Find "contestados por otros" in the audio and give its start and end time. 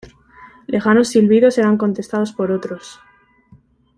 1.77-2.99